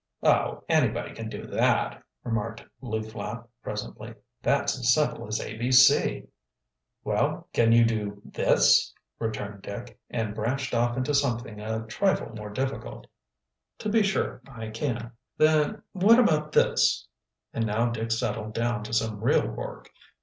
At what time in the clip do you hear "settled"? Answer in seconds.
18.11-18.55